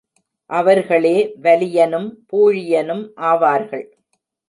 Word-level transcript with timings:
அவர்களே 0.49 1.13
வலியனும் 1.43 2.09
பூழியனும் 2.33 3.05
ஆவார்கள். 3.21 3.85